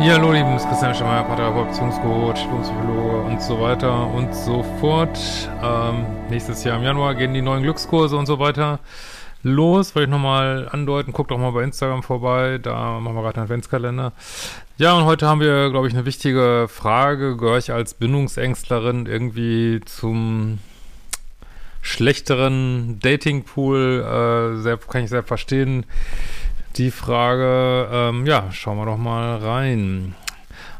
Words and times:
Ja, 0.00 0.14
hallo, 0.14 0.30
lieben, 0.30 0.52
das 0.52 0.62
ist 0.62 0.68
Christian 0.68 0.94
Schemeier, 0.94 1.24
Paartherapeut, 1.24 1.70
Beziehungscoach, 1.70 2.34
Psychologe 2.62 3.16
und 3.22 3.42
so 3.42 3.60
weiter 3.60 4.06
und 4.06 4.32
so 4.32 4.62
fort. 4.78 5.18
Ähm, 5.60 6.06
nächstes 6.30 6.62
Jahr 6.62 6.76
im 6.78 6.84
Januar 6.84 7.16
gehen 7.16 7.34
die 7.34 7.42
neuen 7.42 7.64
Glückskurse 7.64 8.16
und 8.16 8.26
so 8.26 8.38
weiter 8.38 8.78
los. 9.42 9.96
Wollte 9.96 10.04
ich 10.04 10.10
nochmal 10.10 10.68
andeuten, 10.70 11.12
guckt 11.12 11.32
doch 11.32 11.38
mal 11.38 11.50
bei 11.50 11.64
Instagram 11.64 12.04
vorbei, 12.04 12.58
da 12.58 13.00
machen 13.00 13.16
wir 13.16 13.22
gerade 13.22 13.38
einen 13.38 13.44
Adventskalender. 13.46 14.12
Ja, 14.76 14.92
und 14.92 15.04
heute 15.04 15.26
haben 15.26 15.40
wir, 15.40 15.68
glaube 15.70 15.88
ich, 15.88 15.94
eine 15.94 16.06
wichtige 16.06 16.68
Frage. 16.68 17.36
Gehöre 17.36 17.58
ich 17.58 17.72
als 17.72 17.94
Bindungsängstlerin 17.94 19.06
irgendwie 19.06 19.80
zum 19.84 20.60
schlechteren 21.82 23.00
Datingpool? 23.00 24.60
Äh, 24.64 24.76
kann 24.88 25.02
ich 25.02 25.10
sehr 25.10 25.24
verstehen 25.24 25.86
die 26.78 26.90
Frage, 26.92 27.88
ähm, 27.92 28.24
ja, 28.24 28.50
schauen 28.52 28.78
wir 28.78 28.86
doch 28.86 28.96
mal 28.96 29.36
rein. 29.38 30.14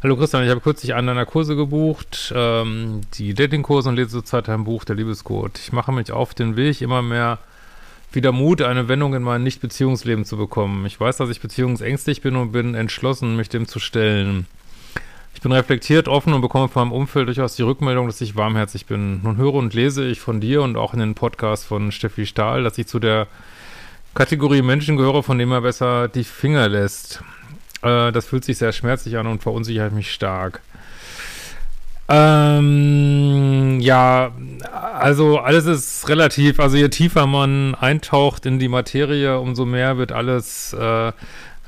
Hallo 0.01 0.16
Christian, 0.16 0.45
ich 0.45 0.51
habe 0.51 0.61
kürzlich 0.61 0.95
einen 0.95 1.09
deiner 1.09 1.27
Kurse 1.27 1.57
gebucht, 1.57 2.33
ähm, 2.37 3.01
die 3.15 3.34
Datingkurse 3.34 3.88
und 3.88 3.97
lese 3.97 4.11
zurzeit 4.11 4.48
ein 4.48 4.62
Buch, 4.62 4.84
der 4.84 4.95
Liebescode. 4.95 5.59
Ich 5.59 5.73
mache 5.73 5.91
mich 5.91 6.12
auf 6.12 6.34
den 6.34 6.55
Weg, 6.55 6.80
immer 6.83 7.02
mehr 7.02 7.38
wieder 8.12 8.30
Mut, 8.30 8.62
eine 8.62 8.87
Wendung 8.87 9.12
in 9.15 9.23
mein 9.23 9.43
Nicht-Beziehungsleben 9.43 10.24
zu 10.24 10.37
bekommen. 10.37 10.87
Ich 10.87 10.98
weiß, 10.98 11.16
dass 11.16 11.30
ich 11.30 11.41
beziehungsängstlich 11.41 12.23
bin 12.23 12.37
und 12.37 12.52
bin 12.52 12.77
entschlossen, 12.77 13.37
mich 13.37 13.49
dem 13.49 13.66
zu 13.66 13.80
stellen. 13.80 14.46
Ich 15.35 15.41
bin 15.41 15.52
reflektiert, 15.52 16.07
offen 16.07 16.33
und 16.33 16.41
bekomme 16.41 16.69
von 16.69 16.88
meinem 16.88 16.96
Umfeld 16.96 17.27
durchaus 17.27 17.57
die 17.57 17.62
Rückmeldung, 17.62 18.07
dass 18.07 18.21
ich 18.21 18.37
warmherzig 18.37 18.87
bin. 18.87 19.21
Nun 19.23 19.37
höre 19.37 19.55
und 19.55 19.74
lese 19.74 20.07
ich 20.07 20.21
von 20.21 20.41
dir 20.41 20.63
und 20.63 20.76
auch 20.76 20.95
in 20.95 21.01
den 21.01 21.15
Podcast 21.15 21.66
von 21.66 21.91
Steffi 21.91 22.24
Stahl, 22.24 22.63
dass 22.63 22.79
ich 22.79 22.87
zu 22.87 23.01
der 23.01 23.26
Kategorie 24.19 24.63
Menschen 24.63 24.97
gehöre, 24.97 25.23
von 25.23 25.38
dem 25.38 25.52
er 25.52 25.61
besser 25.61 26.09
die 26.09 26.24
Finger 26.24 26.69
lässt. 26.69 27.23
Äh, 27.83 28.11
das 28.11 28.27
fühlt 28.27 28.45
sich 28.45 28.59
sehr 28.59 28.73
schmerzlich 28.73 29.16
an 29.16 29.29
und 29.29 29.45
verunsichert 29.45 29.93
mich 29.93 30.10
stark. 30.10 30.60
Ähm, 32.09 33.79
ja, 33.79 34.33
also 34.73 35.38
alles 35.38 35.66
ist 35.66 36.09
relativ, 36.09 36.59
also 36.59 36.77
je 36.77 36.88
tiefer 36.88 37.29
man 37.29 37.77
eintaucht 37.77 38.45
in 38.45 38.59
die 38.59 38.66
Materie, 38.66 39.38
umso 39.38 39.65
mehr 39.65 39.99
wird 39.99 40.10
alles 40.10 40.73
äh, 40.73 41.13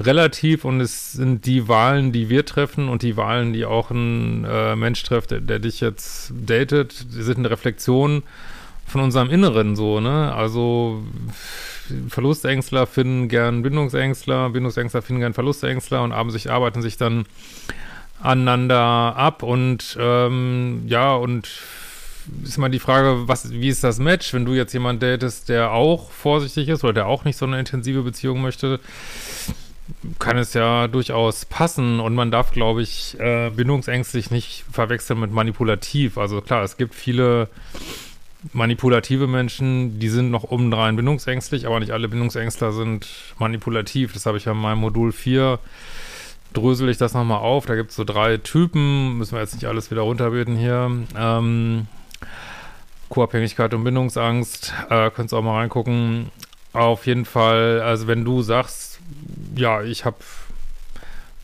relativ 0.01 0.65
und 0.65 0.81
es 0.81 1.13
sind 1.13 1.47
die 1.47 1.69
Wahlen, 1.69 2.11
die 2.11 2.31
wir 2.31 2.45
treffen 2.45 2.89
und 2.89 3.03
die 3.03 3.17
Wahlen, 3.17 3.53
die 3.53 3.65
auch 3.65 3.93
ein 3.93 4.45
äh, 4.45 4.75
Mensch 4.75 5.05
trifft, 5.05 5.31
der, 5.31 5.41
der, 5.41 5.61
dich 5.61 5.81
jetzt 5.81 6.33
datet, 6.35 7.15
die 7.15 7.23
sind 7.23 7.39
eine 7.39 7.51
Reflexion 7.51 8.25
von 8.91 9.01
unserem 9.01 9.31
Inneren 9.31 9.77
so, 9.77 10.01
ne? 10.01 10.33
Also 10.35 11.03
Verlustängstler 12.09 12.87
finden 12.87 13.29
gern 13.29 13.63
Bindungsängstler, 13.63 14.51
Bindungsängstler 14.51 15.03
finden 15.03 15.21
gern 15.21 15.35
Verlustängstler 15.35 16.03
und 16.03 16.13
haben 16.13 16.31
sich, 16.31 16.51
arbeiten 16.51 16.83
sich 16.83 16.97
dann 16.97 17.27
aneinander 18.21 18.77
ab 19.17 19.43
und 19.43 19.97
ähm, 19.99 20.83
ja, 20.87 21.15
und 21.15 21.49
ist 22.45 22.59
mal 22.59 22.69
die 22.69 22.79
Frage, 22.79 23.29
was, 23.29 23.51
wie 23.51 23.69
ist 23.69 23.83
das 23.83 23.99
Match, 23.99 24.33
wenn 24.35 24.45
du 24.45 24.53
jetzt 24.53 24.73
jemand 24.73 25.03
datest, 25.03 25.49
der 25.49 25.73
auch 25.73 26.11
vorsichtig 26.11 26.69
ist 26.69 26.85
oder 26.85 26.93
der 26.93 27.07
auch 27.07 27.25
nicht 27.25 27.37
so 27.37 27.47
eine 27.47 27.59
intensive 27.59 28.03
Beziehung 28.03 28.43
möchte, 28.43 28.79
kann 30.19 30.39
es 30.39 30.55
ja 30.55 30.87
durchaus 30.87 31.45
passen 31.45 31.99
und 31.99 32.15
man 32.15 32.31
darf, 32.31 32.53
glaube 32.53 32.83
ich, 32.83 33.19
äh, 33.19 33.51
bindungsängstlich 33.51 34.31
nicht 34.31 34.65
verwechseln 34.71 35.19
mit 35.19 35.33
manipulativ. 35.33 36.19
Also 36.19 36.41
klar, 36.41 36.63
es 36.63 36.77
gibt 36.77 36.95
viele 36.95 37.49
manipulative 38.53 39.27
Menschen, 39.27 39.99
die 39.99 40.09
sind 40.09 40.31
noch 40.31 40.45
obendrein 40.45 40.97
bindungsängstlich, 40.97 41.67
aber 41.67 41.81
nicht 41.81 41.93
alle 41.93 42.09
Bindungsängstler 42.09 42.73
sind 42.73 43.07
manipulativ. 43.39 44.13
Das 44.13 44.27
habe 44.27 44.39
ich 44.39 44.47
ja 44.47 44.53
in 44.53 44.59
meinem 44.59 44.79
Modul 44.79 45.13
4 45.13 45.59
drösel 46.53 46.89
ich 46.89 46.99
das 46.99 47.15
nochmal 47.15 47.39
auf. 47.39 47.67
Da 47.67 47.75
gibt 47.75 47.91
es 47.91 47.97
so 47.97 48.05
drei 48.05 48.37
Typen, 48.37 49.19
müssen 49.19 49.35
wir 49.35 49.41
jetzt 49.41 49.55
nicht 49.55 49.67
alles 49.67 49.91
wieder 49.91 50.03
runterbeten 50.03 50.57
hier. 50.57 50.91
Ähm, 51.17 51.87
Co-Abhängigkeit 53.09 53.75
und 53.75 53.85
Bindungsangst, 53.85 54.73
äh, 54.89 55.11
könntest 55.11 55.35
auch 55.35 55.43
mal 55.43 55.59
reingucken. 55.59 56.31
Auf 56.73 57.07
jeden 57.07 57.25
Fall, 57.25 57.81
also 57.81 58.07
wenn 58.07 58.25
du 58.25 58.43
sagst, 58.43 59.01
ja, 59.57 59.83
ich 59.83 60.05
habe 60.05 60.19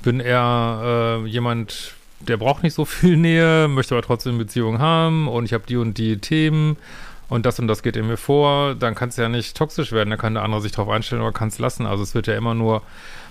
bin 0.03 0.21
eher 0.21 1.23
äh, 1.25 1.29
jemand, 1.29 1.95
der 2.21 2.37
braucht 2.37 2.63
nicht 2.63 2.75
so 2.75 2.85
viel 2.85 3.17
Nähe, 3.17 3.69
möchte 3.69 3.95
aber 3.95 4.03
trotzdem 4.03 4.39
Beziehung 4.39 4.79
haben 4.79 5.29
und 5.29 5.45
ich 5.45 5.53
habe 5.53 5.65
die 5.67 5.77
und 5.77 5.99
die 5.99 6.19
Themen 6.19 6.77
und 7.29 7.45
das 7.45 7.59
und 7.59 7.67
das 7.67 7.83
geht 7.83 7.97
in 7.97 8.07
mir 8.07 8.17
vor, 8.17 8.75
dann 8.75 8.95
kann 8.95 9.09
es 9.09 9.17
ja 9.17 9.29
nicht 9.29 9.57
toxisch 9.57 9.93
werden, 9.93 10.11
da 10.11 10.17
kann 10.17 10.35
der 10.35 10.43
andere 10.43 10.61
sich 10.61 10.73
drauf 10.73 10.89
einstellen 10.89 11.23
oder 11.23 11.33
kann 11.33 11.49
es 11.49 11.59
lassen. 11.59 11.87
Also 11.87 12.03
es 12.03 12.15
wird 12.15 12.27
ja 12.27 12.37
immer 12.37 12.55
nur 12.55 12.83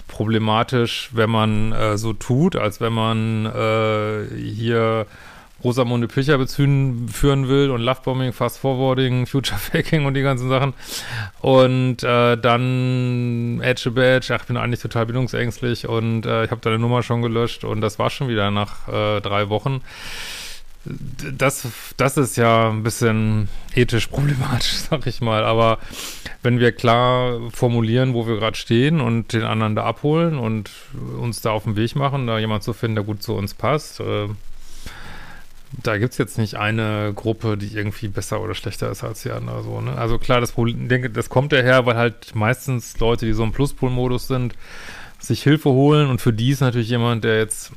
problematisch, 0.08 1.10
wenn 1.14 1.30
man 1.30 1.72
äh, 1.72 1.98
so 1.98 2.14
tut, 2.14 2.56
als 2.56 2.82
wenn 2.82 2.94
man 2.94 3.46
äh, 3.46 4.26
hier 4.36 5.08
Rosamunde 5.66 6.08
Pilcher 6.08 6.38
bezügen, 6.38 7.10
führen 7.10 7.48
will 7.50 7.72
und 7.72 7.82
Lovebombing, 7.82 8.34
Fast 8.34 8.60
Forwarding, 8.60 9.26
Future 9.26 9.60
Faking 9.72 10.06
und 10.06 10.14
die 10.14 10.22
ganzen 10.22 10.48
Sachen. 10.48 10.74
Und 11.42 12.04
äh, 12.04 12.38
dann 12.38 13.60
Edge 13.62 13.92
Badge, 13.92 14.34
ach, 14.34 14.42
ich 14.42 14.48
bin 14.48 14.58
eigentlich 14.58 14.82
total 14.82 15.08
bindungsängstlich 15.08 15.88
und 15.88 16.26
äh, 16.26 16.46
ich 16.46 16.52
habe 16.52 16.62
deine 16.62 16.78
Nummer 16.78 17.02
schon 17.02 17.24
gelöscht 17.24 17.64
und 17.64 17.82
das 17.82 17.98
war 17.98 18.12
schon 18.12 18.28
wieder 18.28 18.52
nach 18.52 18.88
äh, 18.88 19.22
drei 19.22 19.50
Wochen. 19.50 19.82
Das, 20.86 21.68
das 21.98 22.16
ist 22.16 22.38
ja 22.38 22.70
ein 22.70 22.84
bisschen 22.84 23.50
ethisch 23.74 24.06
problematisch, 24.06 24.74
sag 24.90 25.08
ich 25.08 25.20
mal. 25.20 25.44
Aber 25.44 25.80
wenn 26.44 26.60
wir 26.60 26.74
klar 26.74 27.40
formulieren, 27.52 28.14
wo 28.14 28.28
wir 28.28 28.36
gerade 28.36 28.56
stehen 28.56 29.02
und 29.02 29.34
den 29.34 29.42
anderen 29.42 29.76
da 29.76 29.84
abholen 29.84 30.38
und 30.38 30.70
uns 31.20 31.42
da 31.42 31.50
auf 31.50 31.64
den 31.64 31.76
Weg 31.76 31.96
machen, 31.96 32.28
da 32.28 32.38
jemand 32.38 32.62
zu 32.62 32.74
finden, 32.74 32.98
der 32.98 33.04
gut 33.04 33.24
zu 33.24 33.34
uns 33.34 33.56
passt, 33.56 34.00
äh, 34.00 34.28
da 35.84 35.98
gibt 35.98 36.14
es 36.14 36.18
jetzt 36.18 36.38
nicht 36.38 36.56
eine 36.56 37.14
Gruppe, 37.16 37.58
die 37.58 37.76
irgendwie 37.76 38.08
besser 38.08 38.42
oder 38.42 38.56
schlechter 38.56 38.90
ist 38.90 39.04
als 39.04 39.24
die 39.24 39.32
andere. 39.32 39.64
So, 39.64 39.82
ne? 39.82 39.98
Also 39.98 40.18
klar, 40.18 40.42
das 40.42 40.52
Problem, 40.52 40.88
denke, 40.88 41.10
das 41.10 41.30
kommt 41.30 41.52
daher, 41.52 41.86
weil 41.86 41.96
halt 41.96 42.36
meistens 42.36 43.00
Leute, 43.00 43.26
die 43.26 43.34
so 43.34 43.44
im 43.44 43.52
Pluspol-Modus 43.52 44.28
sind, 44.28 44.56
sich 45.20 45.44
Hilfe 45.44 45.70
holen 45.70 46.10
und 46.10 46.22
für 46.22 46.34
die 46.34 46.52
ist 46.52 46.62
natürlich 46.62 46.90
jemand, 46.90 47.24
der 47.24 47.38
jetzt 47.38 47.72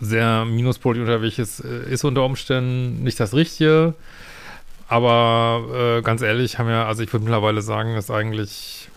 sehr 0.00 0.44
minuspolig 0.44 1.00
unterwegs 1.00 1.38
ist, 1.38 1.60
äh, 1.60 1.90
ist 1.90 2.04
unter 2.04 2.24
Umständen 2.24 3.02
nicht 3.02 3.20
das 3.20 3.34
Richtige. 3.34 3.94
Aber 4.88 5.98
äh, 5.98 6.02
ganz 6.02 6.22
ehrlich, 6.22 6.58
haben 6.58 6.68
ja, 6.68 6.86
also 6.86 7.02
ich 7.02 7.12
würde 7.12 7.24
mittlerweile 7.24 7.62
sagen, 7.62 7.96
ist 7.96 8.10
eigentlich 8.10 8.88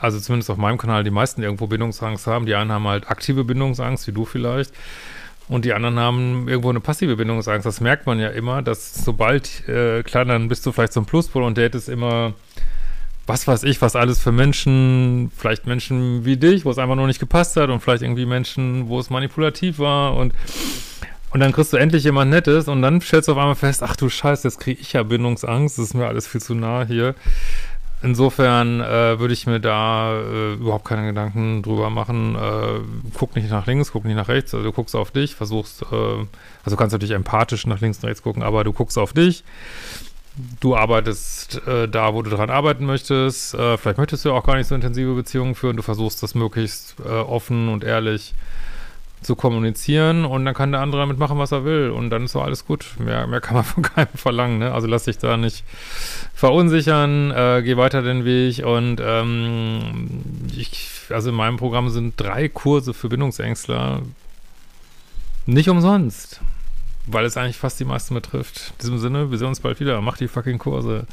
also 0.00 0.18
zumindest 0.20 0.50
auf 0.50 0.56
meinem 0.56 0.78
Kanal, 0.78 1.04
die 1.04 1.10
meisten 1.10 1.42
irgendwo 1.42 1.66
Bindungsangst 1.66 2.26
haben. 2.26 2.46
Die 2.46 2.54
einen 2.54 2.72
haben 2.72 2.86
halt 2.86 3.10
aktive 3.10 3.44
Bindungsangst, 3.44 4.06
wie 4.06 4.12
du 4.12 4.24
vielleicht. 4.24 4.72
Und 5.48 5.64
die 5.64 5.72
anderen 5.72 5.98
haben 5.98 6.48
irgendwo 6.48 6.70
eine 6.70 6.80
passive 6.80 7.16
Bindungsangst. 7.16 7.64
Das 7.64 7.80
merkt 7.80 8.06
man 8.06 8.20
ja 8.20 8.28
immer, 8.28 8.62
dass 8.62 9.04
sobald, 9.04 9.66
äh, 9.68 10.02
klar, 10.02 10.24
dann 10.24 10.48
bist 10.48 10.66
du 10.66 10.72
vielleicht 10.72 10.96
ein 10.96 11.06
Pluspol 11.06 11.42
und 11.42 11.56
datest 11.56 11.88
immer, 11.88 12.34
was 13.26 13.46
weiß 13.46 13.62
ich, 13.64 13.80
was 13.80 13.96
alles 13.96 14.18
für 14.18 14.32
Menschen, 14.32 15.30
vielleicht 15.36 15.66
Menschen 15.66 16.24
wie 16.24 16.36
dich, 16.36 16.64
wo 16.64 16.70
es 16.70 16.78
einfach 16.78 16.96
noch 16.96 17.06
nicht 17.06 17.20
gepasst 17.20 17.56
hat 17.56 17.70
und 17.70 17.80
vielleicht 17.80 18.02
irgendwie 18.02 18.26
Menschen, 18.26 18.88
wo 18.88 18.98
es 18.98 19.10
manipulativ 19.10 19.78
war 19.78 20.16
und 20.16 20.34
und 21.30 21.40
dann 21.40 21.52
kriegst 21.52 21.74
du 21.74 21.76
endlich 21.76 22.04
jemand 22.04 22.30
Nettes 22.30 22.68
und 22.68 22.80
dann 22.80 23.02
stellst 23.02 23.28
du 23.28 23.32
auf 23.32 23.38
einmal 23.38 23.54
fest, 23.54 23.82
ach 23.82 23.96
du 23.96 24.08
Scheiße, 24.08 24.48
jetzt 24.48 24.60
kriege 24.60 24.80
ich 24.80 24.94
ja 24.94 25.02
Bindungsangst, 25.02 25.76
das 25.76 25.86
ist 25.86 25.94
mir 25.94 26.06
alles 26.06 26.26
viel 26.26 26.40
zu 26.40 26.54
nah 26.54 26.86
hier. 26.86 27.14
Insofern 28.00 28.80
äh, 28.80 29.18
würde 29.18 29.34
ich 29.34 29.46
mir 29.46 29.58
da 29.58 30.12
äh, 30.20 30.54
überhaupt 30.54 30.84
keine 30.84 31.06
Gedanken 31.06 31.62
drüber 31.62 31.90
machen. 31.90 32.36
Äh, 32.36 32.80
guck 33.18 33.34
nicht 33.34 33.50
nach 33.50 33.66
links, 33.66 33.90
guck 33.90 34.04
nicht 34.04 34.14
nach 34.14 34.28
rechts. 34.28 34.54
Also 34.54 34.64
du 34.64 34.72
guckst 34.72 34.94
auf 34.94 35.10
dich, 35.10 35.34
versuchst, 35.34 35.82
äh, 35.82 36.26
also 36.64 36.76
kannst 36.76 36.92
natürlich 36.92 37.14
empathisch 37.14 37.66
nach 37.66 37.80
links 37.80 37.98
und 37.98 38.08
rechts 38.08 38.22
gucken, 38.22 38.44
aber 38.44 38.62
du 38.62 38.72
guckst 38.72 38.98
auf 38.98 39.12
dich. 39.12 39.42
Du 40.60 40.76
arbeitest 40.76 41.66
äh, 41.66 41.88
da, 41.88 42.14
wo 42.14 42.22
du 42.22 42.30
dran 42.30 42.50
arbeiten 42.50 42.86
möchtest. 42.86 43.54
Äh, 43.54 43.76
vielleicht 43.76 43.98
möchtest 43.98 44.24
du 44.24 44.32
auch 44.32 44.44
gar 44.44 44.56
nicht 44.56 44.68
so 44.68 44.76
intensive 44.76 45.14
Beziehungen 45.14 45.56
führen. 45.56 45.76
Du 45.76 45.82
versuchst 45.82 46.22
das 46.22 46.36
möglichst 46.36 46.94
äh, 47.04 47.08
offen 47.08 47.68
und 47.68 47.82
ehrlich 47.82 48.34
zu 49.20 49.36
kommunizieren 49.36 50.24
und 50.24 50.44
dann 50.44 50.54
kann 50.54 50.72
der 50.72 50.80
andere 50.80 51.00
damit 51.00 51.18
machen, 51.18 51.38
was 51.38 51.52
er 51.52 51.64
will 51.64 51.90
und 51.90 52.10
dann 52.10 52.24
ist 52.24 52.32
so 52.32 52.40
alles 52.40 52.66
gut. 52.66 52.86
Mehr, 52.98 53.26
mehr 53.26 53.40
kann 53.40 53.54
man 53.54 53.64
von 53.64 53.82
keinem 53.82 54.08
verlangen, 54.14 54.58
ne? 54.58 54.72
Also 54.72 54.86
lass 54.86 55.04
dich 55.04 55.18
da 55.18 55.36
nicht 55.36 55.64
verunsichern, 56.34 57.30
äh, 57.30 57.62
geh 57.64 57.76
weiter 57.76 58.02
den 58.02 58.24
Weg 58.24 58.64
und 58.64 59.00
ähm, 59.02 60.20
ich, 60.56 60.88
also 61.10 61.30
in 61.30 61.36
meinem 61.36 61.56
Programm 61.56 61.90
sind 61.90 62.14
drei 62.16 62.48
Kurse 62.48 62.94
für 62.94 63.08
Bindungsängstler 63.08 64.02
nicht 65.46 65.68
umsonst, 65.70 66.40
weil 67.06 67.24
es 67.24 67.36
eigentlich 67.36 67.56
fast 67.56 67.80
die 67.80 67.84
meisten 67.86 68.14
betrifft. 68.14 68.72
In 68.72 68.78
diesem 68.82 68.98
Sinne, 68.98 69.30
wir 69.30 69.38
sehen 69.38 69.48
uns 69.48 69.60
bald 69.60 69.80
wieder. 69.80 70.00
Mach 70.02 70.18
die 70.18 70.28
fucking 70.28 70.58
Kurse. 70.58 71.06